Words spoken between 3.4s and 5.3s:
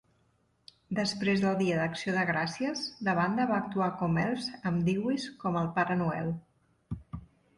va actuar com elfs amb Dewees